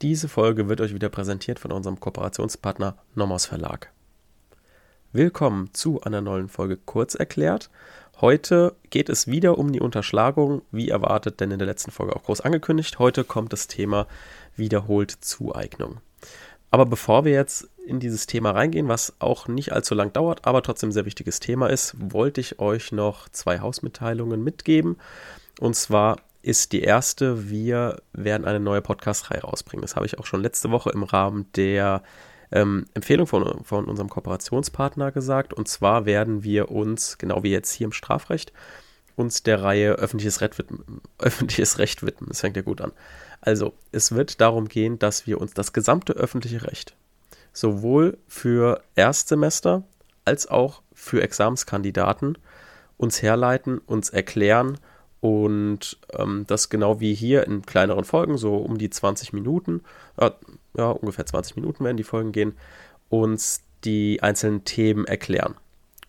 Diese 0.00 0.28
Folge 0.28 0.68
wird 0.68 0.80
euch 0.80 0.94
wieder 0.94 1.08
präsentiert 1.08 1.58
von 1.58 1.72
unserem 1.72 1.98
Kooperationspartner 1.98 2.96
Nomos 3.16 3.46
Verlag. 3.46 3.90
Willkommen 5.12 5.74
zu 5.74 6.00
einer 6.02 6.20
neuen 6.20 6.48
Folge 6.48 6.76
Kurz 6.76 7.16
erklärt. 7.16 7.68
Heute 8.20 8.76
geht 8.90 9.08
es 9.08 9.26
wieder 9.26 9.58
um 9.58 9.72
die 9.72 9.80
Unterschlagung, 9.80 10.62
wie 10.70 10.88
erwartet, 10.88 11.40
denn 11.40 11.50
in 11.50 11.58
der 11.58 11.66
letzten 11.66 11.90
Folge 11.90 12.14
auch 12.14 12.22
groß 12.22 12.42
angekündigt. 12.42 13.00
Heute 13.00 13.24
kommt 13.24 13.52
das 13.52 13.66
Thema 13.66 14.06
wiederholt 14.54 15.10
Zueignung. 15.10 15.96
Aber 16.70 16.86
bevor 16.86 17.24
wir 17.24 17.32
jetzt 17.32 17.68
in 17.84 17.98
dieses 17.98 18.28
Thema 18.28 18.52
reingehen, 18.52 18.86
was 18.86 19.14
auch 19.18 19.48
nicht 19.48 19.72
allzu 19.72 19.96
lang 19.96 20.12
dauert, 20.12 20.46
aber 20.46 20.62
trotzdem 20.62 20.92
sehr 20.92 21.06
wichtiges 21.06 21.40
Thema 21.40 21.70
ist, 21.70 21.96
wollte 21.98 22.40
ich 22.40 22.60
euch 22.60 22.92
noch 22.92 23.28
zwei 23.30 23.58
Hausmitteilungen 23.58 24.44
mitgeben. 24.44 24.96
Und 25.58 25.74
zwar 25.74 26.18
ist 26.48 26.72
die 26.72 26.80
erste. 26.80 27.50
Wir 27.50 28.00
werden 28.14 28.46
eine 28.46 28.58
neue 28.58 28.80
Podcast-Reihe 28.80 29.42
rausbringen. 29.42 29.82
Das 29.82 29.96
habe 29.96 30.06
ich 30.06 30.18
auch 30.18 30.24
schon 30.24 30.42
letzte 30.42 30.70
Woche 30.70 30.88
im 30.90 31.02
Rahmen 31.02 31.46
der 31.56 32.02
ähm, 32.50 32.86
Empfehlung 32.94 33.26
von, 33.26 33.62
von 33.64 33.84
unserem 33.84 34.08
Kooperationspartner 34.08 35.12
gesagt. 35.12 35.52
Und 35.52 35.68
zwar 35.68 36.06
werden 36.06 36.42
wir 36.44 36.70
uns, 36.70 37.18
genau 37.18 37.42
wie 37.42 37.50
jetzt 37.50 37.72
hier 37.72 37.84
im 37.84 37.92
Strafrecht, 37.92 38.54
uns 39.14 39.42
der 39.42 39.62
Reihe 39.62 39.92
öffentliches 39.92 40.40
Recht 40.40 40.56
widmen. 40.56 41.02
Öffentliches 41.18 41.78
Recht 41.78 42.02
widmen. 42.02 42.30
Das 42.30 42.40
fängt 42.40 42.56
ja 42.56 42.62
gut 42.62 42.80
an. 42.80 42.92
Also, 43.42 43.74
es 43.92 44.12
wird 44.12 44.40
darum 44.40 44.68
gehen, 44.68 44.98
dass 44.98 45.26
wir 45.26 45.42
uns 45.42 45.52
das 45.52 45.74
gesamte 45.74 46.14
öffentliche 46.14 46.64
Recht 46.66 46.96
sowohl 47.52 48.16
für 48.26 48.82
Erstsemester 48.94 49.82
als 50.24 50.46
auch 50.46 50.82
für 50.94 51.22
Examenskandidaten 51.22 52.38
uns 52.96 53.20
herleiten, 53.20 53.78
uns 53.78 54.10
erklären 54.10 54.78
und 55.20 55.98
ähm, 56.12 56.44
das 56.46 56.68
genau 56.68 57.00
wie 57.00 57.14
hier 57.14 57.46
in 57.46 57.62
kleineren 57.62 58.04
Folgen, 58.04 58.38
so 58.38 58.56
um 58.56 58.78
die 58.78 58.90
20 58.90 59.32
Minuten, 59.32 59.82
äh, 60.16 60.30
ja, 60.76 60.90
ungefähr 60.90 61.26
20 61.26 61.56
Minuten 61.56 61.84
werden 61.84 61.96
die 61.96 62.04
Folgen 62.04 62.32
gehen, 62.32 62.54
uns 63.08 63.62
die 63.84 64.22
einzelnen 64.22 64.64
Themen 64.64 65.06
erklären. 65.06 65.54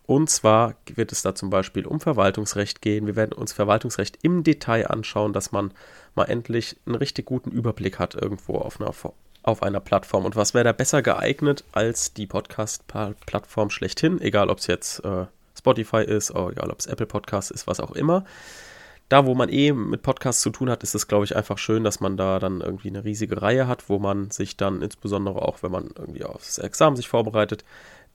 Und 0.06 0.30
zwar 0.30 0.76
wird 0.96 1.12
es 1.12 1.22
da 1.22 1.36
zum 1.36 1.52
Beispiel 1.52 1.86
um 1.86 2.00
Verwaltungsrecht 2.00 2.82
gehen. 2.82 3.06
Wir 3.06 3.16
werden 3.16 3.34
uns 3.34 3.54
Verwaltungsrecht 3.54 4.18
im 4.24 4.44
Detail 4.44 4.88
anschauen, 4.88 5.34
dass 5.34 5.52
man 5.52 5.72
mal 6.16 6.26
endlich 6.26 6.78
einen 6.86 6.96
richtig 6.96 7.26
guten 7.26 7.52
Überblick 7.52 8.00
hat 8.00 8.16
irgendwo 8.16 8.56
auf 8.56 8.82
einer, 8.82 8.92
auf 9.44 9.64
einer 9.64 9.80
Plattform. 9.80 10.26
Und 10.26 10.36
was 10.36 10.56
wäre 10.56 10.64
da 10.64 10.72
besser 10.72 11.04
geeignet 11.04 11.64
als 11.74 12.14
die 12.14 12.26
Podcast-Plattform 12.26 13.70
schlechthin, 13.70 14.20
egal 14.20 14.50
ob 14.50 14.58
es 14.58 14.68
jetzt 14.68 15.06
äh, 15.06 15.26
Spotify 15.56 16.02
ist, 16.02 16.32
egal 16.32 16.72
ob 16.72 16.80
es 16.80 16.88
Apple 16.88 17.06
Podcast 17.06 17.52
ist, 17.52 17.68
was 17.68 17.80
auch 17.80 17.92
immer 17.92 18.26
da, 19.10 19.26
wo 19.26 19.34
man 19.34 19.50
eh 19.50 19.74
mit 19.74 20.04
Podcasts 20.04 20.42
zu 20.42 20.52
tun 20.52 20.70
hat, 20.70 20.84
ist 20.84 20.94
es, 20.94 21.08
glaube 21.08 21.26
ich, 21.26 21.36
einfach 21.36 21.58
schön, 21.58 21.84
dass 21.84 22.00
man 22.00 22.16
da 22.16 22.38
dann 22.38 22.62
irgendwie 22.62 22.90
eine 22.90 23.04
riesige 23.04 23.42
Reihe 23.42 23.68
hat, 23.68 23.90
wo 23.90 23.98
man 23.98 24.30
sich 24.30 24.56
dann 24.56 24.84
insbesondere 24.84 25.42
auch, 25.42 25.64
wenn 25.64 25.72
man 25.72 25.90
irgendwie 25.98 26.24
aufs 26.24 26.60
Examen 26.60 26.96
sich 26.96 27.10
vorbereitet, 27.10 27.66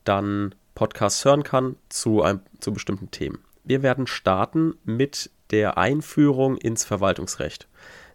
dann 0.04 0.54
Podcasts 0.74 1.24
hören 1.24 1.42
kann 1.42 1.76
zu, 1.88 2.22
einem, 2.22 2.40
zu 2.60 2.72
bestimmten 2.72 3.10
Themen. 3.10 3.38
Wir 3.64 3.82
werden 3.82 4.06
starten 4.06 4.74
mit 4.84 5.30
der 5.50 5.78
Einführung 5.78 6.56
ins 6.56 6.84
Verwaltungsrecht. 6.84 7.66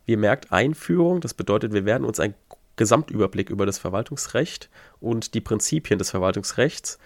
Wie 0.06 0.14
ihr 0.14 0.18
merkt, 0.18 0.52
Einführung, 0.52 1.20
das 1.22 1.34
bedeutet, 1.34 1.74
wir 1.74 1.86
werden 1.86 2.06
uns 2.06 2.20
einen 2.20 2.36
Gesamtüberblick 2.78 3.50
über 3.50 3.66
das 3.66 3.78
Verwaltungsrecht 3.78 4.70
und 5.02 5.34
die 5.34 5.42
Prinzipien 5.42 6.00
des 6.00 6.12
Verwaltungsrechts 6.12 6.98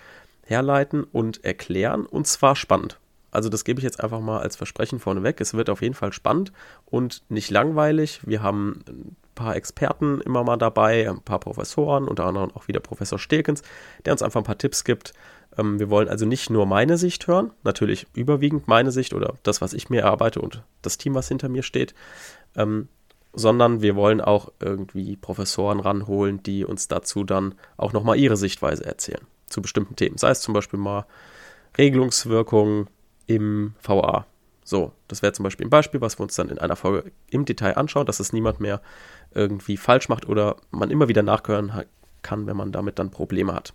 herleiten 0.46 1.04
und 1.04 1.44
erklären, 1.44 2.06
und 2.06 2.28
zwar 2.28 2.56
spannend. 2.56 3.00
Also 3.34 3.50
das 3.50 3.64
gebe 3.64 3.80
ich 3.80 3.84
jetzt 3.84 4.04
einfach 4.04 4.20
mal 4.20 4.40
als 4.40 4.56
Versprechen 4.56 5.00
vorneweg. 5.00 5.42
Es 5.42 5.54
wird 5.54 5.70
auf 5.70 5.82
jeden 5.82 5.96
Fall 5.96 6.14
spannend 6.14 6.52
und 6.86 7.24
nicht 7.30 7.50
langweilig. 7.50 8.22
Wir 8.26 8.42
haben 8.42 8.84
ein 8.88 9.16
paar 9.36 9.56
Experten 9.56 10.22
immer 10.22 10.44
mal 10.44 10.58
dabei, 10.58 11.10
ein 11.10 11.22
paar 11.22 11.40
Professoren, 11.40 12.08
unter 12.08 12.26
anderem 12.26 12.52
auch 12.52 12.68
wieder 12.68 12.80
Professor 12.80 13.20
Stelkens, 13.20 13.64
der 14.06 14.14
uns 14.14 14.22
einfach 14.22 14.42
ein 14.42 14.46
paar 14.46 14.58
Tipps 14.58 14.84
gibt. 14.84 15.14
Ähm, 15.58 15.80
wir 15.80 15.90
wollen 15.90 16.10
also 16.10 16.26
nicht 16.26 16.50
nur 16.50 16.66
meine 16.66 16.98
Sicht 16.98 17.28
hören, 17.28 17.52
natürlich 17.64 18.08
überwiegend 18.14 18.68
meine 18.68 18.92
Sicht 18.92 19.14
oder 19.14 19.36
das, 19.44 19.62
was 19.62 19.74
ich 19.74 19.90
mir 19.90 20.02
erarbeite 20.02 20.42
und 20.42 20.64
das 20.82 20.98
Team, 20.98 21.16
was 21.16 21.28
hinter 21.28 21.50
mir 21.50 21.64
steht, 21.64 21.94
ähm, 22.56 22.88
sondern 23.34 23.82
wir 23.82 23.96
wollen 23.96 24.22
auch 24.22 24.52
irgendwie 24.60 25.16
Professoren 25.16 25.80
ranholen, 25.80 26.44
die 26.44 26.66
uns 26.66 26.88
dazu 26.88 27.24
dann 27.24 27.56
auch 27.78 27.94
nochmal 27.94 28.18
ihre 28.18 28.38
Sichtweise 28.38 28.86
erzählen 28.86 29.26
zu 29.48 29.62
bestimmten 29.62 29.96
Themen. 29.96 30.18
Sei 30.18 30.30
es 30.30 30.42
zum 30.42 30.54
Beispiel 30.54 30.80
mal 30.80 31.06
Regelungswirkungen, 31.78 32.88
im 33.28 33.74
VA. 33.82 34.26
So, 34.64 34.94
das 35.08 35.22
wäre 35.22 35.34
zum 35.34 35.44
Beispiel 35.44 35.66
ein 35.66 35.70
Beispiel, 35.70 36.02
was 36.02 36.20
wir 36.20 36.24
uns 36.24 36.36
dann 36.36 36.50
in 36.50 36.58
einer 36.58 36.76
Folge 36.76 37.12
im 37.30 37.46
Detail 37.46 37.74
anschauen, 37.74 38.06
dass 38.06 38.20
es 38.20 38.32
niemand 38.32 38.60
mehr 38.60 38.82
irgendwie 39.34 39.78
falsch 39.78 40.10
macht 40.10 40.28
oder 40.28 40.56
man 40.72 40.90
immer 40.90 41.08
wieder 41.08 41.24
nachhören 41.24 41.84
kann, 42.22 42.48
wenn 42.48 42.56
man 42.56 42.72
damit 42.72 42.98
dann 42.98 43.12
Probleme 43.12 43.54
hat. 43.54 43.74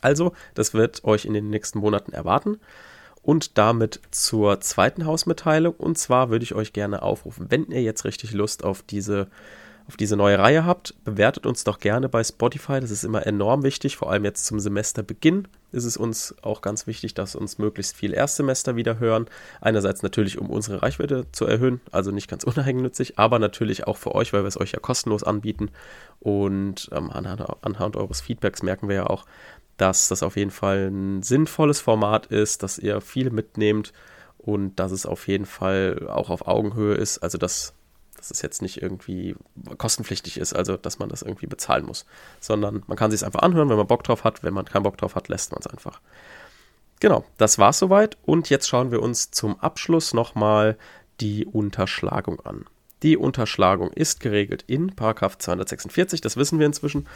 Also, 0.00 0.32
das 0.54 0.72
wird 0.74 1.04
euch 1.04 1.26
in 1.26 1.34
den 1.34 1.50
nächsten 1.50 1.78
Monaten 1.78 2.12
erwarten. 2.12 2.58
Und 3.22 3.56
damit 3.56 4.00
zur 4.10 4.60
zweiten 4.60 5.06
Hausmitteilung. 5.06 5.74
Und 5.74 5.96
zwar 5.96 6.30
würde 6.30 6.42
ich 6.42 6.54
euch 6.54 6.72
gerne 6.72 7.02
aufrufen, 7.02 7.46
wenn 7.50 7.66
ihr 7.66 7.82
jetzt 7.82 8.04
richtig 8.04 8.32
Lust 8.32 8.64
auf 8.64 8.82
diese 8.82 9.28
auf 9.86 9.96
diese 9.96 10.16
neue 10.16 10.38
Reihe 10.38 10.64
habt, 10.64 10.94
bewertet 11.04 11.46
uns 11.46 11.64
doch 11.64 11.78
gerne 11.78 12.08
bei 12.08 12.22
Spotify. 12.22 12.80
Das 12.80 12.90
ist 12.90 13.04
immer 13.04 13.26
enorm 13.26 13.62
wichtig, 13.62 13.96
vor 13.96 14.10
allem 14.10 14.24
jetzt 14.24 14.46
zum 14.46 14.60
Semesterbeginn 14.60 15.48
ist 15.72 15.84
es 15.84 15.96
uns 15.96 16.34
auch 16.42 16.60
ganz 16.60 16.86
wichtig, 16.86 17.14
dass 17.14 17.34
uns 17.34 17.58
möglichst 17.58 17.96
viel 17.96 18.12
Erstsemester 18.12 18.76
wieder 18.76 18.98
hören. 18.98 19.26
Einerseits 19.60 20.02
natürlich, 20.02 20.38
um 20.38 20.50
unsere 20.50 20.82
Reichweite 20.82 21.24
zu 21.32 21.46
erhöhen, 21.46 21.80
also 21.90 22.10
nicht 22.10 22.28
ganz 22.28 22.44
uneigennützig, 22.44 23.18
aber 23.18 23.38
natürlich 23.38 23.86
auch 23.86 23.96
für 23.96 24.14
euch, 24.14 24.32
weil 24.32 24.42
wir 24.42 24.48
es 24.48 24.60
euch 24.60 24.72
ja 24.72 24.80
kostenlos 24.80 25.24
anbieten. 25.24 25.70
Und 26.20 26.90
ähm, 26.92 27.10
anhand, 27.10 27.42
anhand 27.62 27.96
eures 27.96 28.20
Feedbacks 28.20 28.62
merken 28.62 28.88
wir 28.88 28.96
ja 28.96 29.06
auch, 29.06 29.24
dass 29.78 30.08
das 30.08 30.22
auf 30.22 30.36
jeden 30.36 30.50
Fall 30.50 30.90
ein 30.90 31.22
sinnvolles 31.22 31.80
Format 31.80 32.26
ist, 32.26 32.62
dass 32.62 32.78
ihr 32.78 33.00
viel 33.00 33.30
mitnehmt 33.30 33.92
und 34.38 34.76
dass 34.76 34.92
es 34.92 35.06
auf 35.06 35.26
jeden 35.26 35.46
Fall 35.46 36.08
auch 36.08 36.30
auf 36.30 36.46
Augenhöhe 36.46 36.94
ist. 36.94 37.18
Also 37.18 37.38
dass 37.38 37.72
dass 38.22 38.30
es 38.30 38.42
jetzt 38.42 38.62
nicht 38.62 38.80
irgendwie 38.80 39.34
kostenpflichtig 39.78 40.38
ist, 40.38 40.54
also 40.54 40.76
dass 40.76 41.00
man 41.00 41.08
das 41.08 41.22
irgendwie 41.22 41.48
bezahlen 41.48 41.84
muss, 41.84 42.06
sondern 42.38 42.84
man 42.86 42.96
kann 42.96 43.10
sich 43.10 43.18
es 43.18 43.24
einfach 43.24 43.42
anhören, 43.42 43.68
wenn 43.68 43.76
man 43.76 43.88
Bock 43.88 44.04
drauf 44.04 44.22
hat. 44.22 44.44
Wenn 44.44 44.54
man 44.54 44.64
keinen 44.64 44.84
Bock 44.84 44.96
drauf 44.96 45.16
hat, 45.16 45.28
lässt 45.28 45.50
man 45.50 45.58
es 45.60 45.66
einfach. 45.66 46.00
Genau, 47.00 47.24
das 47.36 47.58
war's 47.58 47.80
soweit 47.80 48.16
und 48.22 48.48
jetzt 48.48 48.68
schauen 48.68 48.92
wir 48.92 49.02
uns 49.02 49.32
zum 49.32 49.58
Abschluss 49.58 50.14
nochmal 50.14 50.78
die 51.20 51.46
Unterschlagung 51.46 52.38
an. 52.40 52.66
Die 53.02 53.16
Unterschlagung 53.16 53.90
ist 53.92 54.20
geregelt 54.20 54.62
in 54.68 54.96
246, 54.96 56.20
das 56.20 56.36
wissen 56.36 56.60
wir 56.60 56.66
inzwischen. 56.66 57.08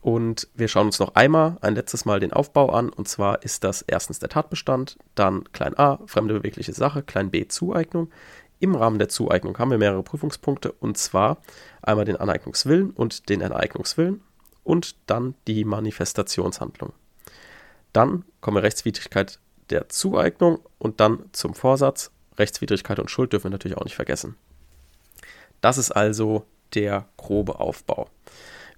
Und 0.00 0.46
wir 0.54 0.68
schauen 0.68 0.86
uns 0.86 1.00
noch 1.00 1.16
einmal, 1.16 1.58
ein 1.62 1.74
letztes 1.74 2.04
Mal 2.04 2.20
den 2.20 2.32
Aufbau 2.32 2.70
an. 2.70 2.90
Und 2.90 3.08
zwar 3.08 3.42
ist 3.42 3.64
das 3.64 3.82
erstens 3.82 4.20
der 4.20 4.28
Tatbestand, 4.28 4.98
dann 5.16 5.50
klein 5.52 5.76
a, 5.76 5.98
fremde 6.06 6.34
bewegliche 6.34 6.72
Sache, 6.72 7.02
klein 7.02 7.32
b, 7.32 7.48
Zueignung, 7.48 8.08
im 8.62 8.76
Rahmen 8.76 8.98
der 8.98 9.08
Zueignung 9.08 9.58
haben 9.58 9.72
wir 9.72 9.78
mehrere 9.78 10.04
Prüfungspunkte 10.04 10.70
und 10.70 10.96
zwar 10.96 11.38
einmal 11.82 12.04
den 12.04 12.16
Aneignungswillen 12.16 12.90
und 12.90 13.28
den 13.28 13.40
Enteignungswillen 13.40 14.22
und 14.62 14.94
dann 15.08 15.34
die 15.48 15.64
Manifestationshandlung. 15.64 16.92
Dann 17.92 18.24
kommen 18.40 18.58
Rechtswidrigkeit 18.58 19.40
der 19.70 19.88
Zueignung 19.88 20.60
und 20.78 21.00
dann 21.00 21.24
zum 21.32 21.54
Vorsatz. 21.54 22.12
Rechtswidrigkeit 22.38 23.00
und 23.00 23.10
Schuld 23.10 23.32
dürfen 23.32 23.46
wir 23.46 23.50
natürlich 23.50 23.76
auch 23.76 23.84
nicht 23.84 23.96
vergessen. 23.96 24.36
Das 25.60 25.76
ist 25.76 25.90
also 25.90 26.46
der 26.74 27.08
grobe 27.16 27.58
Aufbau. 27.58 28.08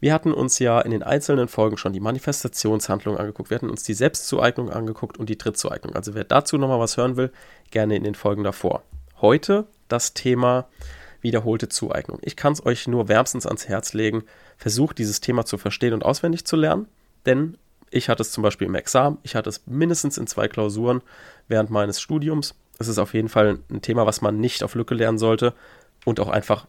Wir 0.01 0.15
hatten 0.15 0.33
uns 0.33 0.59
ja 0.59 0.81
in 0.81 0.91
den 0.91 1.03
einzelnen 1.03 1.49
Folgen 1.49 1.77
schon 1.77 1.93
die 1.93 2.01
Manifestationshandlung 2.01 3.19
angeguckt, 3.19 3.51
wir 3.51 3.56
hatten 3.56 3.71
uns 3.71 3.84
die 3.84 3.95
Selbstzueignung 3.95 4.71
angeguckt 4.71 5.19
und 5.19 5.28
die 5.28 5.39
Drittzueignung. 5.39 5.95
Also 5.95 6.15
wer 6.15 6.25
dazu 6.25 6.56
nochmal 6.56 6.81
was 6.81 6.97
hören 6.97 7.16
will, 7.16 7.31
gerne 7.71 7.97
in 7.97 8.03
den 8.03 8.15
Folgen 8.15 8.45
davor. 8.45 8.83
Heute 9.20 9.66
das 9.88 10.14
Thema 10.14 10.66
wiederholte 11.20 11.69
Zueignung. 11.69 12.19
Ich 12.22 12.36
kann 12.36 12.52
es 12.52 12.64
euch 12.64 12.86
nur 12.86 13.08
wärmstens 13.08 13.47
ans 13.47 13.69
Herz 13.69 13.94
legen. 13.94 14.25
Versucht 14.58 14.98
dieses 14.98 15.21
Thema 15.21 15.44
zu 15.44 15.56
verstehen 15.56 15.94
und 15.94 16.04
auswendig 16.04 16.44
zu 16.44 16.56
lernen, 16.56 16.86
denn 17.27 17.56
ich 17.91 18.09
hatte 18.09 18.22
es 18.22 18.33
zum 18.33 18.42
Beispiel 18.42 18.66
im 18.66 18.74
Examen, 18.74 19.18
ich 19.22 19.36
hatte 19.36 19.48
es 19.48 19.66
mindestens 19.66 20.18
in 20.18 20.27
zwei 20.27 20.48
Klausuren 20.48 21.00
während 21.48 21.71
meines 21.71 22.00
Studiums. 22.00 22.54
Es 22.78 22.89
ist 22.89 22.98
auf 22.98 23.15
jeden 23.15 23.28
Fall 23.28 23.60
ein 23.71 23.83
Thema, 23.83 24.04
was 24.04 24.21
man 24.21 24.41
nicht 24.41 24.65
auf 24.65 24.74
Lücke 24.74 24.94
lernen 24.94 25.18
sollte 25.18 25.54
und 26.04 26.18
auch 26.18 26.28
einfach, 26.28 26.66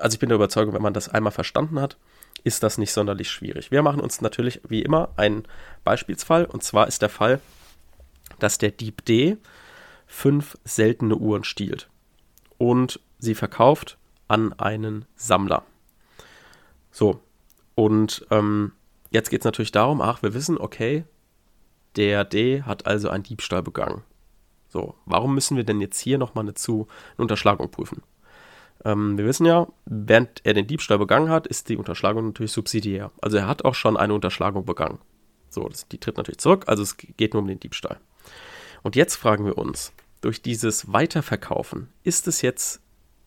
also 0.00 0.14
ich 0.14 0.20
bin 0.20 0.28
der 0.28 0.36
Überzeugung, 0.36 0.74
wenn 0.74 0.82
man 0.82 0.94
das 0.94 1.08
einmal 1.08 1.32
verstanden 1.32 1.80
hat, 1.80 1.96
ist 2.44 2.62
das 2.62 2.78
nicht 2.78 2.92
sonderlich 2.92 3.30
schwierig. 3.30 3.70
Wir 3.70 3.82
machen 3.82 4.00
uns 4.00 4.20
natürlich 4.20 4.60
wie 4.68 4.82
immer 4.82 5.10
einen 5.16 5.44
Beispielsfall 5.82 6.44
und 6.44 6.62
zwar 6.62 6.86
ist 6.86 7.02
der 7.02 7.08
Fall, 7.08 7.40
dass 8.38 8.58
der 8.58 8.70
Dieb 8.70 9.04
D 9.04 9.36
fünf 10.14 10.56
seltene 10.64 11.16
Uhren 11.16 11.42
stiehlt 11.42 11.90
und 12.56 13.00
sie 13.18 13.34
verkauft 13.34 13.98
an 14.28 14.52
einen 14.54 15.06
Sammler. 15.16 15.64
So, 16.92 17.20
und 17.74 18.24
ähm, 18.30 18.72
jetzt 19.10 19.28
geht 19.28 19.40
es 19.40 19.44
natürlich 19.44 19.72
darum, 19.72 20.00
ach, 20.00 20.22
wir 20.22 20.32
wissen, 20.32 20.56
okay, 20.56 21.04
der 21.96 22.24
D 22.24 22.62
hat 22.62 22.86
also 22.86 23.10
einen 23.10 23.24
Diebstahl 23.24 23.62
begangen. 23.62 24.02
So, 24.68 24.94
warum 25.04 25.34
müssen 25.34 25.56
wir 25.56 25.64
denn 25.64 25.80
jetzt 25.80 25.98
hier 25.98 26.16
nochmal 26.16 26.44
eine, 26.44 26.54
Zu 26.54 26.86
eine 27.16 27.24
Unterschlagung 27.24 27.70
prüfen? 27.70 28.00
Ähm, 28.84 29.18
wir 29.18 29.26
wissen 29.26 29.46
ja, 29.46 29.66
während 29.84 30.40
er 30.44 30.54
den 30.54 30.68
Diebstahl 30.68 30.98
begangen 30.98 31.28
hat, 31.28 31.48
ist 31.48 31.68
die 31.68 31.76
Unterschlagung 31.76 32.26
natürlich 32.26 32.52
subsidiär. 32.52 33.10
Also 33.20 33.36
er 33.36 33.48
hat 33.48 33.64
auch 33.64 33.74
schon 33.74 33.96
eine 33.96 34.14
Unterschlagung 34.14 34.64
begangen. 34.64 35.00
So, 35.50 35.68
das, 35.68 35.88
die 35.88 35.98
tritt 35.98 36.16
natürlich 36.16 36.38
zurück, 36.38 36.64
also 36.68 36.84
es 36.84 36.96
geht 36.96 37.34
nur 37.34 37.42
um 37.42 37.48
den 37.48 37.60
Diebstahl. 37.60 37.98
Und 38.82 38.96
jetzt 38.96 39.16
fragen 39.16 39.44
wir 39.44 39.58
uns, 39.58 39.92
durch 40.24 40.42
dieses 40.42 40.92
Weiterverkaufen, 40.92 41.88
ist 42.02 42.26
es 42.28 42.42
jetzt 42.42 42.80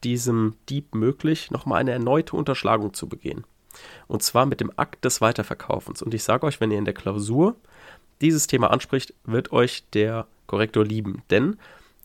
diesem 0.04 0.56
Dieb 0.70 0.96
möglich, 0.96 1.52
nochmal 1.52 1.80
eine 1.80 1.92
erneute 1.92 2.36
Unterschlagung 2.36 2.94
zu 2.94 3.08
begehen? 3.08 3.46
Und 4.08 4.24
zwar 4.24 4.46
mit 4.46 4.60
dem 4.60 4.72
Akt 4.76 5.06
des 5.06 5.22
Weiterverkaufens. 5.22 6.02
Und 6.02 6.14
ich 6.14 6.24
sage 6.24 6.46
euch, 6.48 6.60
wenn 6.60 6.72
ihr 6.72 6.80
in 6.80 6.86
der 6.86 6.96
Klausur 6.96 7.56
dieses 8.22 8.48
Thema 8.48 8.72
anspricht, 8.72 9.14
wird 9.24 9.52
euch 9.52 9.84
der 9.92 10.26
Korrektor 10.48 10.84
lieben. 10.84 11.22
Denn 11.30 11.58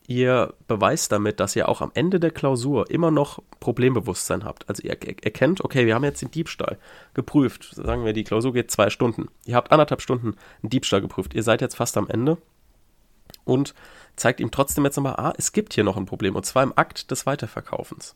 ihr 0.05 0.53
beweist 0.67 1.11
damit, 1.11 1.39
dass 1.39 1.55
ihr 1.55 1.69
auch 1.69 1.81
am 1.81 1.91
Ende 1.95 2.19
der 2.19 2.31
Klausur 2.31 2.91
immer 2.91 3.09
noch 3.09 3.41
Problembewusstsein 3.59 4.43
habt. 4.43 4.69
Also 4.69 4.83
ihr 4.83 4.91
erkennt, 4.91 5.63
okay, 5.63 5.87
wir 5.87 5.95
haben 5.95 6.03
jetzt 6.03 6.21
den 6.21 6.29
Diebstahl 6.29 6.77
geprüft. 7.15 7.73
Sagen 7.73 8.05
wir, 8.05 8.13
die 8.13 8.25
Klausur 8.25 8.53
geht 8.53 8.69
zwei 8.69 8.91
Stunden. 8.91 9.29
Ihr 9.45 9.55
habt 9.55 9.71
anderthalb 9.71 10.01
Stunden 10.01 10.35
einen 10.61 10.69
Diebstahl 10.69 11.01
geprüft. 11.01 11.33
Ihr 11.33 11.43
seid 11.43 11.61
jetzt 11.61 11.77
fast 11.77 11.97
am 11.97 12.07
Ende 12.07 12.37
und 13.45 13.73
zeigt 14.15 14.39
ihm 14.39 14.51
trotzdem 14.51 14.85
jetzt 14.85 14.95
nochmal, 14.95 15.15
ah, 15.15 15.33
es 15.37 15.51
gibt 15.51 15.73
hier 15.73 15.83
noch 15.83 15.97
ein 15.97 16.05
Problem 16.05 16.35
und 16.35 16.45
zwar 16.45 16.63
im 16.63 16.77
Akt 16.77 17.11
des 17.11 17.25
Weiterverkaufens. 17.25 18.15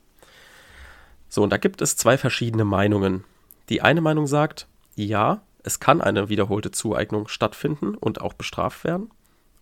So, 1.29 1.43
und 1.43 1.49
da 1.49 1.57
gibt 1.57 1.81
es 1.81 1.97
zwei 1.97 2.17
verschiedene 2.17 2.65
Meinungen. 2.65 3.23
Die 3.69 3.81
eine 3.81 4.01
Meinung 4.01 4.27
sagt, 4.27 4.67
ja, 4.95 5.41
es 5.63 5.79
kann 5.79 6.01
eine 6.01 6.29
wiederholte 6.29 6.71
Zueignung 6.71 7.27
stattfinden 7.27 7.95
und 7.95 8.21
auch 8.21 8.33
bestraft 8.33 8.83
werden. 8.83 9.11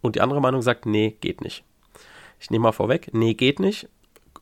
Und 0.01 0.15
die 0.15 0.21
andere 0.21 0.41
Meinung 0.41 0.61
sagt, 0.61 0.85
nee, 0.85 1.17
geht 1.19 1.41
nicht. 1.41 1.63
Ich 2.39 2.51
nehme 2.51 2.63
mal 2.63 2.71
vorweg, 2.71 3.09
nee, 3.13 3.33
geht 3.33 3.59
nicht. 3.59 3.89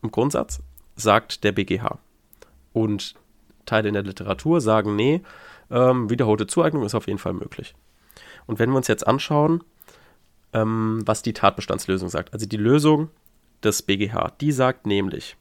Im 0.01 0.11
Grundsatz 0.11 0.61
sagt 0.95 1.43
der 1.45 1.53
BGH. 1.53 1.99
Und 2.73 3.15
Teile 3.65 3.87
in 3.87 3.93
der 3.93 4.03
Literatur 4.03 4.59
sagen, 4.59 4.95
nee, 4.95 5.21
ähm, 5.71 6.09
wiederholte 6.09 6.47
Zueignung 6.47 6.83
ist 6.83 6.95
auf 6.95 7.07
jeden 7.07 7.19
Fall 7.19 7.33
möglich. 7.33 7.75
Und 8.45 8.59
wenn 8.59 8.71
wir 8.71 8.77
uns 8.77 8.87
jetzt 8.87 9.07
anschauen, 9.07 9.63
ähm, 10.53 11.01
was 11.05 11.21
die 11.21 11.33
Tatbestandslösung 11.33 12.09
sagt, 12.09 12.33
also 12.33 12.45
die 12.45 12.57
Lösung 12.57 13.09
des 13.63 13.81
BGH, 13.81 14.33
die 14.41 14.51
sagt 14.51 14.85
nämlich, 14.85 15.37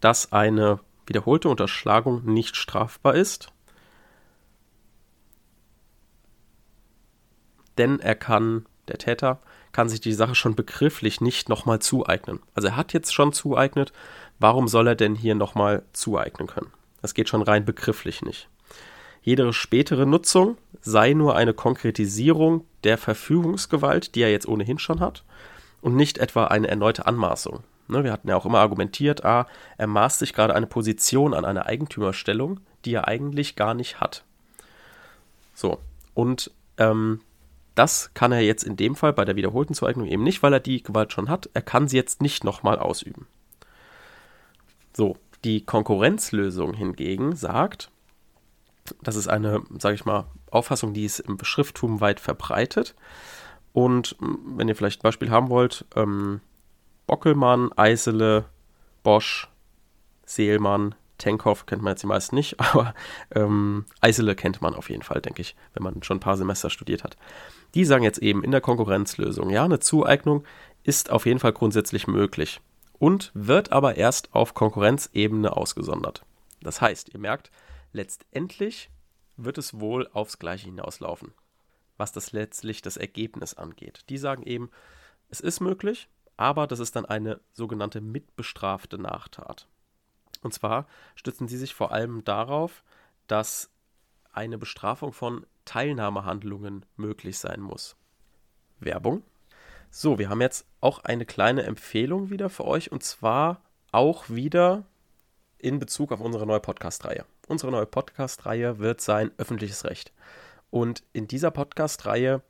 dass 0.00 0.32
eine 0.32 0.80
wiederholte 1.06 1.48
Unterschlagung 1.48 2.24
nicht 2.24 2.56
strafbar 2.56 3.14
ist, 3.14 3.52
denn 7.78 8.00
er 8.00 8.14
kann, 8.14 8.66
der 8.88 8.98
Täter, 8.98 9.40
kann 9.72 9.88
sich 9.88 10.00
die 10.00 10.12
Sache 10.12 10.34
schon 10.34 10.54
begrifflich 10.54 11.20
nicht 11.20 11.48
nochmal 11.48 11.78
zueignen. 11.78 12.40
Also 12.54 12.68
er 12.68 12.76
hat 12.76 12.92
jetzt 12.92 13.14
schon 13.14 13.32
zueignet, 13.32 13.92
warum 14.38 14.68
soll 14.68 14.88
er 14.88 14.96
denn 14.96 15.14
hier 15.14 15.34
nochmal 15.34 15.84
zueignen 15.92 16.48
können? 16.48 16.72
Das 17.00 17.14
geht 17.14 17.28
schon 17.28 17.42
rein 17.42 17.64
begrifflich 17.64 18.22
nicht. 18.22 18.48
Jede 19.22 19.52
spätere 19.52 20.06
Nutzung 20.06 20.56
sei 20.80 21.12
nur 21.12 21.36
eine 21.36 21.54
Konkretisierung 21.54 22.64
der 22.84 22.98
Verfügungsgewalt, 22.98 24.14
die 24.14 24.22
er 24.22 24.30
jetzt 24.30 24.48
ohnehin 24.48 24.78
schon 24.78 25.00
hat, 25.00 25.24
und 25.80 25.96
nicht 25.96 26.18
etwa 26.18 26.46
eine 26.46 26.68
erneute 26.68 27.06
Anmaßung. 27.06 27.62
Ne, 27.88 28.04
wir 28.04 28.12
hatten 28.12 28.28
ja 28.28 28.36
auch 28.36 28.44
immer 28.44 28.58
argumentiert, 28.58 29.24
ah, 29.24 29.46
er 29.78 29.86
maßt 29.86 30.18
sich 30.18 30.34
gerade 30.34 30.54
eine 30.54 30.66
Position 30.66 31.32
an 31.32 31.46
eine 31.46 31.66
Eigentümerstellung, 31.66 32.60
die 32.84 32.94
er 32.94 33.08
eigentlich 33.08 33.56
gar 33.56 33.72
nicht 33.72 34.00
hat. 34.00 34.24
So, 35.54 35.78
und 36.14 36.50
ähm, 36.76 37.20
das 37.74 38.10
kann 38.12 38.32
er 38.32 38.40
jetzt 38.40 38.64
in 38.64 38.76
dem 38.76 38.94
Fall 38.94 39.12
bei 39.12 39.24
der 39.24 39.36
wiederholten 39.36 39.72
Zueignung 39.72 40.06
eben 40.06 40.22
nicht, 40.22 40.42
weil 40.42 40.52
er 40.52 40.60
die 40.60 40.82
Gewalt 40.82 41.12
schon 41.12 41.28
hat. 41.28 41.48
Er 41.54 41.62
kann 41.62 41.88
sie 41.88 41.96
jetzt 41.96 42.20
nicht 42.20 42.44
nochmal 42.44 42.78
ausüben. 42.78 43.26
So, 44.92 45.16
die 45.44 45.64
Konkurrenzlösung 45.64 46.74
hingegen 46.74 47.36
sagt, 47.36 47.90
das 49.02 49.16
ist 49.16 49.28
eine, 49.28 49.62
sage 49.78 49.94
ich 49.94 50.04
mal, 50.04 50.26
Auffassung, 50.50 50.94
die 50.94 51.04
ist 51.04 51.20
im 51.20 51.38
Schrifttum 51.42 52.00
weit 52.00 52.20
verbreitet. 52.20 52.94
Und 53.72 54.16
wenn 54.20 54.68
ihr 54.68 54.76
vielleicht 54.76 55.00
ein 55.00 55.02
Beispiel 55.02 55.30
haben 55.30 55.50
wollt, 55.50 55.84
ähm, 55.94 56.40
Bockelmann, 57.06 57.70
Eisele, 57.76 58.46
Bosch, 59.02 59.48
Seelmann, 60.24 60.94
Tenkhoff 61.18 61.66
kennt 61.66 61.82
man 61.82 61.92
jetzt 61.92 62.02
die 62.02 62.06
meisten 62.06 62.36
nicht, 62.36 62.58
aber 62.60 62.94
ähm, 63.34 63.84
Eisele 64.00 64.34
kennt 64.34 64.62
man 64.62 64.74
auf 64.74 64.90
jeden 64.90 65.02
Fall, 65.02 65.20
denke 65.20 65.42
ich, 65.42 65.56
wenn 65.74 65.82
man 65.82 66.02
schon 66.02 66.18
ein 66.18 66.20
paar 66.20 66.36
Semester 66.36 66.70
studiert 66.70 67.04
hat. 67.04 67.16
Die 67.74 67.84
sagen 67.84 68.04
jetzt 68.04 68.18
eben 68.18 68.44
in 68.44 68.50
der 68.50 68.60
Konkurrenzlösung, 68.60 69.50
ja, 69.50 69.64
eine 69.64 69.80
Zueignung 69.80 70.44
ist 70.84 71.10
auf 71.10 71.26
jeden 71.26 71.40
Fall 71.40 71.52
grundsätzlich 71.52 72.06
möglich 72.06 72.60
und 72.98 73.30
wird 73.34 73.72
aber 73.72 73.96
erst 73.96 74.34
auf 74.34 74.54
Konkurrenzebene 74.54 75.56
ausgesondert. 75.56 76.24
Das 76.62 76.80
heißt, 76.80 77.10
ihr 77.12 77.20
merkt, 77.20 77.50
letztendlich 77.92 78.90
wird 79.36 79.58
es 79.58 79.78
wohl 79.78 80.08
aufs 80.12 80.38
Gleiche 80.38 80.66
hinauslaufen, 80.66 81.32
was 81.96 82.12
das 82.12 82.32
letztlich 82.32 82.82
das 82.82 82.96
Ergebnis 82.96 83.54
angeht. 83.54 84.04
Die 84.08 84.18
sagen 84.18 84.42
eben, 84.42 84.70
es 85.30 85.40
ist 85.40 85.60
möglich, 85.60 86.08
aber 86.36 86.66
das 86.66 86.78
ist 86.78 86.96
dann 86.96 87.04
eine 87.06 87.40
sogenannte 87.52 88.00
mitbestrafte 88.00 88.98
Nachtat. 88.98 89.68
Und 90.42 90.54
zwar 90.54 90.86
stützen 91.14 91.48
sie 91.48 91.58
sich 91.58 91.74
vor 91.74 91.92
allem 91.92 92.24
darauf, 92.24 92.84
dass 93.26 93.70
eine 94.32 94.58
Bestrafung 94.58 95.12
von 95.12 95.46
Teilnahmehandlungen 95.64 96.86
möglich 96.96 97.38
sein 97.38 97.60
muss. 97.60 97.96
Werbung. 98.78 99.22
So, 99.90 100.18
wir 100.18 100.28
haben 100.28 100.40
jetzt 100.40 100.66
auch 100.80 101.04
eine 101.04 101.26
kleine 101.26 101.64
Empfehlung 101.64 102.30
wieder 102.30 102.50
für 102.50 102.64
euch 102.64 102.92
und 102.92 103.02
zwar 103.02 103.62
auch 103.90 104.28
wieder 104.28 104.84
in 105.58 105.78
Bezug 105.78 106.12
auf 106.12 106.20
unsere 106.20 106.46
neue 106.46 106.60
Podcast-Reihe. 106.60 107.24
Unsere 107.48 107.72
neue 107.72 107.86
Podcast-Reihe 107.86 108.78
wird 108.78 109.00
sein 109.00 109.30
öffentliches 109.38 109.84
Recht. 109.84 110.12
Und 110.70 111.02
in 111.12 111.26
dieser 111.26 111.50
Podcast-Reihe 111.50 112.42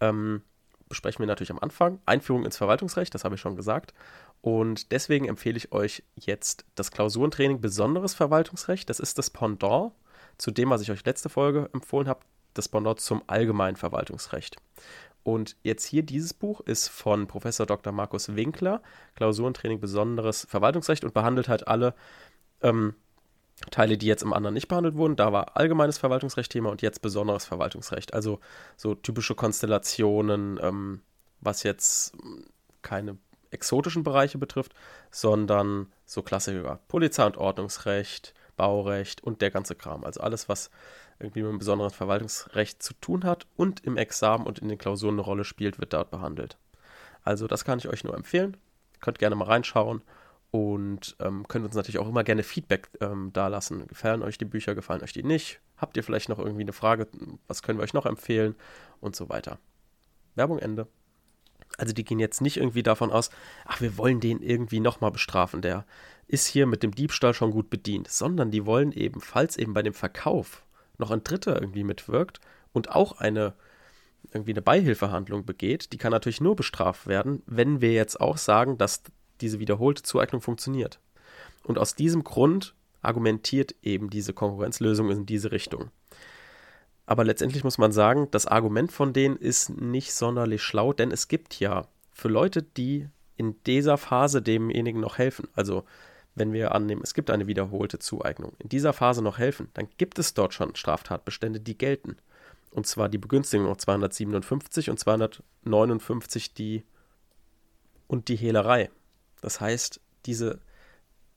ähm, 0.00 0.42
besprechen 0.88 1.20
wir 1.20 1.26
natürlich 1.26 1.50
am 1.50 1.58
Anfang. 1.58 2.00
Einführung 2.06 2.44
ins 2.44 2.56
Verwaltungsrecht, 2.56 3.14
das 3.14 3.24
habe 3.24 3.34
ich 3.34 3.40
schon 3.40 3.56
gesagt. 3.56 3.92
Und 4.40 4.92
deswegen 4.92 5.26
empfehle 5.26 5.56
ich 5.56 5.72
euch 5.72 6.04
jetzt 6.14 6.64
das 6.74 6.90
Klausurentraining 6.90 7.60
Besonderes 7.60 8.14
Verwaltungsrecht. 8.14 8.88
Das 8.88 9.00
ist 9.00 9.18
das 9.18 9.30
Pendant 9.30 9.92
zu 10.38 10.50
dem, 10.50 10.70
was 10.70 10.82
ich 10.82 10.90
euch 10.90 11.04
letzte 11.04 11.28
Folge 11.28 11.68
empfohlen 11.72 12.08
habe, 12.08 12.20
das 12.54 12.68
Pendant 12.68 13.00
zum 13.00 13.22
allgemeinen 13.26 13.76
Verwaltungsrecht. 13.76 14.56
Und 15.26 15.56
jetzt 15.64 15.84
hier 15.84 16.04
dieses 16.04 16.32
Buch 16.32 16.60
ist 16.60 16.86
von 16.86 17.26
Professor 17.26 17.66
Dr. 17.66 17.92
Markus 17.92 18.36
Winkler, 18.36 18.80
Klausurentraining 19.16 19.80
Besonderes 19.80 20.46
Verwaltungsrecht 20.48 21.04
und 21.04 21.14
behandelt 21.14 21.48
halt 21.48 21.66
alle 21.66 21.94
ähm, 22.62 22.94
Teile, 23.70 23.96
die 23.96 24.06
jetzt 24.06 24.22
im 24.22 24.32
anderen 24.32 24.54
nicht 24.54 24.68
behandelt 24.68 24.96
wurden. 24.96 25.16
Da 25.16 25.32
war 25.32 25.56
allgemeines 25.56 25.98
Verwaltungsrecht 25.98 26.52
Thema 26.52 26.70
und 26.70 26.82
jetzt 26.82 27.00
besonderes 27.00 27.44
Verwaltungsrecht. 27.44 28.12
Also 28.12 28.40
so 28.76 28.94
typische 28.94 29.34
Konstellationen, 29.34 30.58
ähm, 30.62 31.00
was 31.40 31.62
jetzt 31.62 32.12
hm, 32.20 32.44
keine 32.82 33.16
exotischen 33.50 34.02
Bereiche 34.02 34.38
betrifft, 34.38 34.74
sondern 35.10 35.90
so 36.04 36.22
Klassiker 36.22 36.80
Polizei- 36.88 37.26
und 37.26 37.38
Ordnungsrecht, 37.38 38.34
Baurecht 38.56 39.22
und 39.22 39.40
der 39.40 39.50
ganze 39.50 39.74
Kram. 39.74 40.04
Also 40.04 40.20
alles, 40.20 40.48
was 40.48 40.70
irgendwie 41.18 41.40
mit 41.40 41.48
einem 41.48 41.58
besonderen 41.58 41.90
Verwaltungsrecht 41.90 42.82
zu 42.82 42.92
tun 42.94 43.24
hat 43.24 43.46
und 43.56 43.84
im 43.84 43.96
Examen 43.96 44.46
und 44.46 44.58
in 44.58 44.68
den 44.68 44.78
Klausuren 44.78 45.14
eine 45.14 45.22
Rolle 45.22 45.44
spielt, 45.44 45.78
wird 45.78 45.94
dort 45.94 46.10
behandelt. 46.10 46.58
Also 47.22 47.46
das 47.46 47.64
kann 47.64 47.78
ich 47.78 47.88
euch 47.88 48.04
nur 48.04 48.14
empfehlen. 48.14 48.56
Könnt 49.00 49.18
gerne 49.18 49.36
mal 49.36 49.46
reinschauen 49.46 50.02
und 50.50 51.16
ähm, 51.20 51.46
könnt 51.48 51.64
uns 51.64 51.74
natürlich 51.74 51.98
auch 51.98 52.08
immer 52.08 52.24
gerne 52.24 52.42
Feedback 52.42 52.88
ähm, 53.00 53.32
dalassen. 53.32 53.86
Gefallen 53.86 54.22
euch 54.22 54.38
die 54.38 54.44
Bücher, 54.44 54.74
gefallen 54.74 55.02
euch 55.02 55.12
die 55.12 55.22
nicht? 55.22 55.60
Habt 55.76 55.96
ihr 55.96 56.02
vielleicht 56.02 56.28
noch 56.28 56.38
irgendwie 56.38 56.62
eine 56.62 56.72
Frage? 56.72 57.08
Was 57.46 57.62
können 57.62 57.78
wir 57.78 57.82
euch 57.82 57.94
noch 57.94 58.06
empfehlen? 58.06 58.54
Und 59.00 59.16
so 59.16 59.28
weiter. 59.28 59.58
Werbung 60.34 60.58
Ende. 60.58 60.86
Also 61.78 61.92
die 61.92 62.04
gehen 62.04 62.18
jetzt 62.18 62.40
nicht 62.40 62.56
irgendwie 62.56 62.82
davon 62.82 63.10
aus, 63.10 63.30
ach, 63.66 63.80
wir 63.80 63.98
wollen 63.98 64.20
den 64.20 64.40
irgendwie 64.40 64.80
nochmal 64.80 65.10
bestrafen, 65.10 65.60
der 65.60 65.84
ist 66.26 66.46
hier 66.46 66.66
mit 66.66 66.82
dem 66.82 66.94
Diebstahl 66.94 67.34
schon 67.34 67.50
gut 67.50 67.68
bedient, 67.68 68.08
sondern 68.08 68.50
die 68.50 68.64
wollen 68.64 68.92
eben, 68.92 69.20
falls 69.20 69.56
eben 69.56 69.74
bei 69.74 69.82
dem 69.82 69.92
Verkauf 69.92 70.64
noch 70.98 71.10
ein 71.10 71.22
Dritter 71.22 71.60
irgendwie 71.60 71.84
mitwirkt 71.84 72.40
und 72.72 72.90
auch 72.90 73.18
eine 73.18 73.54
irgendwie 74.32 74.52
eine 74.52 74.62
Beihilfehandlung 74.62 75.44
begeht, 75.44 75.92
die 75.92 75.98
kann 75.98 76.10
natürlich 76.10 76.40
nur 76.40 76.56
bestraft 76.56 77.06
werden, 77.06 77.42
wenn 77.46 77.80
wir 77.80 77.92
jetzt 77.92 78.20
auch 78.20 78.38
sagen, 78.38 78.76
dass 78.76 79.02
diese 79.40 79.58
wiederholte 79.58 80.02
Zueignung 80.02 80.40
funktioniert. 80.40 81.00
Und 81.64 81.78
aus 81.78 81.94
diesem 81.94 82.24
Grund 82.24 82.74
argumentiert 83.02 83.74
eben 83.82 84.10
diese 84.10 84.32
Konkurrenzlösung 84.32 85.10
in 85.10 85.26
diese 85.26 85.52
Richtung. 85.52 85.90
Aber 87.06 87.24
letztendlich 87.24 87.62
muss 87.62 87.78
man 87.78 87.92
sagen, 87.92 88.28
das 88.32 88.46
Argument 88.46 88.90
von 88.90 89.12
denen 89.12 89.36
ist 89.36 89.70
nicht 89.70 90.12
sonderlich 90.12 90.62
schlau, 90.62 90.92
denn 90.92 91.12
es 91.12 91.28
gibt 91.28 91.60
ja 91.60 91.86
für 92.12 92.28
Leute, 92.28 92.62
die 92.62 93.08
in 93.36 93.62
dieser 93.64 93.96
Phase 93.96 94.42
demjenigen 94.42 95.00
noch 95.00 95.18
helfen, 95.18 95.48
also 95.54 95.84
wenn 96.34 96.52
wir 96.52 96.74
annehmen, 96.74 97.00
es 97.02 97.14
gibt 97.14 97.30
eine 97.30 97.46
wiederholte 97.46 97.98
Zueignung, 97.98 98.52
in 98.58 98.68
dieser 98.68 98.92
Phase 98.92 99.22
noch 99.22 99.38
helfen, 99.38 99.68
dann 99.74 99.88
gibt 99.96 100.18
es 100.18 100.34
dort 100.34 100.52
schon 100.52 100.74
Straftatbestände, 100.74 101.60
die 101.60 101.78
gelten. 101.78 102.16
Und 102.70 102.86
zwar 102.86 103.08
die 103.08 103.18
Begünstigung 103.18 103.66
noch 103.66 103.78
257 103.78 104.90
und 104.90 104.98
259 104.98 106.52
die 106.52 106.84
und 108.06 108.28
die 108.28 108.36
Hehlerei. 108.36 108.90
Das 109.46 109.60
heißt, 109.60 110.00
diese 110.26 110.58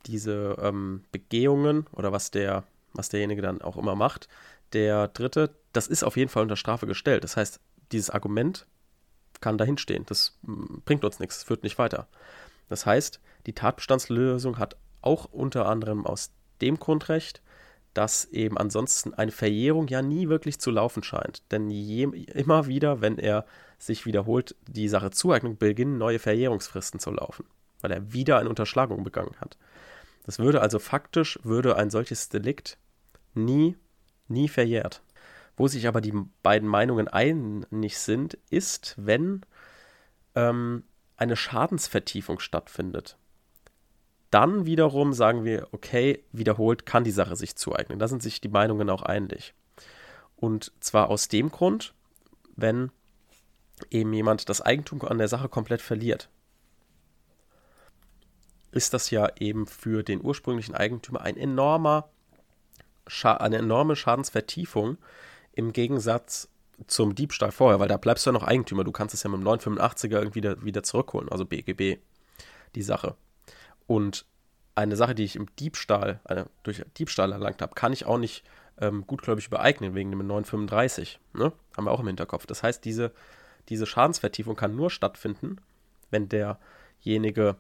diese 0.05 0.57
ähm, 0.61 1.03
Begehungen 1.11 1.85
oder 1.91 2.11
was 2.11 2.31
der, 2.31 2.63
was 2.93 3.09
derjenige 3.09 3.41
dann 3.41 3.61
auch 3.61 3.77
immer 3.77 3.95
macht, 3.95 4.27
der 4.73 5.07
dritte, 5.09 5.55
das 5.73 5.87
ist 5.87 6.03
auf 6.03 6.17
jeden 6.17 6.29
Fall 6.29 6.43
unter 6.43 6.55
Strafe 6.55 6.87
gestellt. 6.87 7.23
Das 7.23 7.37
heißt, 7.37 7.59
dieses 7.91 8.09
Argument 8.09 8.67
kann 9.41 9.57
dahin 9.57 9.77
stehen. 9.77 10.05
Das 10.05 10.37
mm, 10.43 10.79
bringt 10.85 11.03
uns 11.03 11.19
nichts, 11.19 11.43
führt 11.43 11.63
nicht 11.63 11.77
weiter. 11.77 12.07
Das 12.67 12.85
heißt, 12.85 13.19
die 13.45 13.53
Tatbestandslösung 13.53 14.57
hat 14.57 14.77
auch 15.01 15.25
unter 15.25 15.67
anderem 15.67 16.05
aus 16.05 16.31
dem 16.61 16.77
Grundrecht, 16.77 17.41
dass 17.93 18.25
eben 18.25 18.57
ansonsten 18.57 19.13
eine 19.13 19.31
Verjährung 19.31 19.87
ja 19.87 20.01
nie 20.01 20.29
wirklich 20.29 20.59
zu 20.59 20.69
laufen 20.69 21.01
scheint. 21.01 21.41
Denn 21.51 21.71
je, 21.71 22.03
immer 22.03 22.67
wieder, 22.67 23.01
wenn 23.01 23.17
er 23.17 23.45
sich 23.79 24.05
wiederholt, 24.05 24.55
die 24.67 24.87
Sache 24.87 25.09
Zueignung 25.09 25.57
beginnen 25.57 25.97
neue 25.97 26.19
Verjährungsfristen 26.19 26.99
zu 26.99 27.11
laufen, 27.11 27.45
weil 27.81 27.91
er 27.91 28.13
wieder 28.13 28.38
eine 28.39 28.50
Unterschlagung 28.50 29.03
begangen 29.03 29.36
hat. 29.39 29.57
Das 30.25 30.39
würde 30.39 30.62
also 30.62 30.79
faktisch, 30.79 31.39
würde 31.43 31.75
ein 31.75 31.89
solches 31.89 32.29
Delikt 32.29 32.77
nie, 33.33 33.77
nie 34.27 34.48
verjährt. 34.48 35.01
Wo 35.57 35.67
sich 35.67 35.88
aber 35.88 36.01
die 36.01 36.13
beiden 36.43 36.69
Meinungen 36.69 37.07
einig 37.07 37.98
sind, 37.98 38.38
ist, 38.50 38.95
wenn 38.98 39.41
ähm, 40.36 40.83
eine 41.17 41.36
Schadensvertiefung 41.36 42.39
stattfindet 42.39 43.17
dann 44.31 44.65
wiederum 44.65 45.13
sagen 45.13 45.43
wir, 45.43 45.67
okay, 45.71 46.24
wiederholt 46.31 46.86
kann 46.86 47.03
die 47.03 47.12
Sache 47.12 47.36
sich 47.36 47.55
zueignen. 47.55 48.00
Da 48.00 48.07
sind 48.07 48.21
sich 48.21 48.41
die 48.41 48.50
Meinungen 48.50 48.89
auch 48.89 49.01
einig. 49.01 49.53
Und 50.36 50.71
zwar 50.79 51.09
aus 51.09 51.27
dem 51.27 51.50
Grund, 51.50 51.93
wenn 52.55 52.91
eben 53.89 54.13
jemand 54.13 54.50
das 54.50 54.62
Eigentum 54.62 55.01
an 55.01 55.17
der 55.17 55.27
Sache 55.27 55.50
komplett 55.50 55.81
verliert, 55.81 56.29
ist 58.71 58.93
das 58.93 59.09
ja 59.09 59.29
eben 59.38 59.65
für 59.65 60.03
den 60.03 60.23
ursprünglichen 60.23 60.75
Eigentümer 60.75 61.21
ein 61.21 61.38
enormer, 61.38 62.09
eine 63.23 63.57
enorme 63.57 63.95
Schadensvertiefung 63.95 64.97
im 65.53 65.73
Gegensatz 65.73 66.49
zum 66.88 67.15
Diebstahl 67.15 67.51
vorher, 67.51 67.79
weil 67.79 67.88
da 67.88 67.97
bleibst 67.97 68.25
du 68.25 68.29
ja 68.29 68.33
noch 68.33 68.43
Eigentümer. 68.43 68.83
Du 68.83 68.91
kannst 68.91 69.13
es 69.13 69.23
ja 69.23 69.29
mit 69.29 69.41
dem 69.41 69.47
985er 69.47 70.19
irgendwie 70.19 70.35
wieder, 70.35 70.63
wieder 70.63 70.83
zurückholen, 70.83 71.29
also 71.29 71.45
BGB, 71.45 71.99
die 72.75 72.81
Sache. 72.81 73.15
Und 73.88 74.25
eine 74.75 74.95
Sache, 74.95 75.15
die 75.15 75.23
ich 75.23 75.35
im 75.35 75.53
Diebstahl, 75.57 76.21
eine, 76.23 76.47
durch 76.63 76.83
Diebstahl 76.97 77.31
erlangt 77.31 77.61
habe, 77.61 77.75
kann 77.75 77.91
ich 77.91 78.05
auch 78.05 78.17
nicht 78.17 78.43
ähm, 78.79 79.05
gutgläubig 79.05 79.47
übereignen 79.47 79.93
wegen 79.95 80.11
dem 80.11 80.25
935. 80.25 81.19
Ne? 81.33 81.51
Haben 81.75 81.85
wir 81.85 81.91
auch 81.91 81.99
im 81.99 82.07
Hinterkopf. 82.07 82.45
Das 82.45 82.63
heißt, 82.63 82.85
diese, 82.85 83.11
diese 83.67 83.85
Schadensvertiefung 83.85 84.55
kann 84.55 84.75
nur 84.75 84.89
stattfinden, 84.89 85.57
wenn 86.11 86.29
derjenige, 86.29 87.57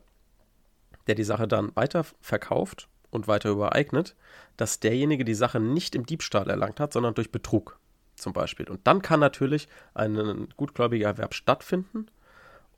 der 1.09 1.15
die 1.15 1.23
Sache 1.23 1.47
dann 1.47 1.75
weiter 1.75 2.05
verkauft 2.21 2.87
und 3.09 3.27
weiter 3.27 3.49
übereignet, 3.49 4.15
dass 4.57 4.79
derjenige 4.79 5.25
die 5.25 5.33
Sache 5.33 5.59
nicht 5.59 5.95
im 5.95 6.05
Diebstahl 6.05 6.49
erlangt 6.49 6.79
hat, 6.79 6.93
sondern 6.93 7.15
durch 7.15 7.31
Betrug 7.31 7.79
zum 8.15 8.31
Beispiel. 8.31 8.69
Und 8.69 8.85
dann 8.85 9.01
kann 9.01 9.19
natürlich 9.19 9.67
ein 9.95 10.49
gutgläubiger 10.55 11.07
Erwerb 11.07 11.33
stattfinden 11.33 12.05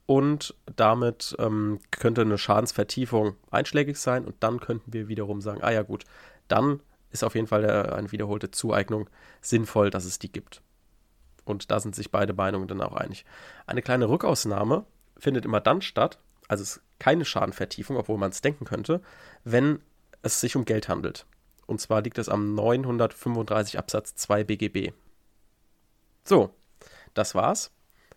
und 0.06 0.56
damit 0.78 1.36
ähm, 1.40 1.80
könnte 1.92 2.22
eine 2.22 2.38
Schadensvertiefung 2.38 3.36
einschlägig 3.50 3.98
sein 3.98 4.24
und 4.26 4.36
dann 4.40 4.62
könnten 4.62 4.94
wir 4.94 5.10
wiederum 5.10 5.42
sagen, 5.42 5.62
ah 5.62 5.72
ja 5.72 5.82
gut, 5.82 6.06
dann 6.48 6.82
ist 7.12 7.26
auf 7.26 7.36
jeden 7.36 7.48
Fall 7.48 7.66
eine 7.92 8.12
wiederholte 8.14 8.52
Zueignung 8.52 9.10
sinnvoll, 9.42 9.90
dass 9.90 10.06
es 10.06 10.20
die 10.20 10.32
gibt. 10.32 10.62
Und 11.44 11.70
da 11.70 11.82
sind 11.82 11.96
sich 11.96 12.12
beide 12.12 12.34
Meinungen 12.34 12.70
dann 12.70 12.82
auch 12.82 12.94
einig. 12.94 13.26
Eine 13.66 13.82
kleine 13.82 14.08
Rückausnahme 14.08 14.86
findet 15.18 15.44
immer 15.44 15.60
dann 15.60 15.82
statt, 15.82 16.20
also 16.48 16.62
es 16.62 16.82
keine 17.02 17.26
Schadenvertiefung, 17.26 17.98
obwohl 17.98 18.20
man 18.20 18.30
es 18.30 18.42
denken 18.42 18.64
könnte, 18.64 19.02
wenn 19.44 19.80
es 20.22 20.40
sich 20.40 20.56
um 20.56 20.66
Geld 20.66 20.88
handelt. 20.88 21.26
Und 21.66 21.82
zwar 21.82 22.04
liegt 22.04 22.20
es 22.20 22.30
am 22.30 22.54
935 22.54 23.80
Absatz 23.80 24.14
2 24.16 24.44
BGB. 24.44 24.94
So, 26.24 26.54
das 27.16 27.34
war's 27.34 27.72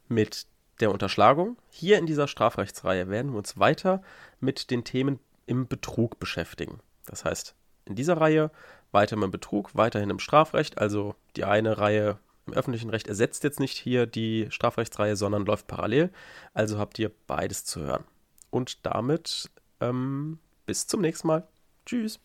mit 0.08 0.46
der 0.80 0.90
Unterschlagung. 0.90 1.56
Hier 1.70 1.96
in 1.96 2.04
dieser 2.04 2.28
Strafrechtsreihe 2.28 3.08
werden 3.08 3.32
wir 3.32 3.38
uns 3.38 3.58
weiter 3.58 4.02
mit 4.38 4.70
den 4.70 4.84
Themen 4.84 5.18
im 5.46 5.66
Betrug 5.66 6.18
beschäftigen. 6.18 6.80
Das 7.06 7.24
heißt, 7.24 7.54
in 7.86 7.94
dieser 7.94 8.18
Reihe 8.18 8.50
weiter 8.92 9.16
mit 9.16 9.30
Betrug, 9.30 9.74
weiterhin 9.74 10.10
im 10.10 10.18
Strafrecht. 10.18 10.76
Also 10.76 11.14
die 11.36 11.44
eine 11.44 11.78
Reihe 11.78 12.18
im 12.46 12.52
öffentlichen 12.52 12.90
Recht 12.90 13.08
ersetzt 13.08 13.44
jetzt 13.44 13.60
nicht 13.60 13.78
hier 13.78 14.04
die 14.04 14.46
Strafrechtsreihe, 14.50 15.16
sondern 15.16 15.46
läuft 15.46 15.68
parallel. 15.68 16.10
Also 16.52 16.78
habt 16.78 16.98
ihr 16.98 17.10
beides 17.26 17.64
zu 17.64 17.80
hören. 17.80 18.04
Und 18.54 18.86
damit 18.86 19.50
ähm, 19.80 20.38
bis 20.64 20.86
zum 20.86 21.00
nächsten 21.00 21.26
Mal. 21.26 21.48
Tschüss. 21.86 22.20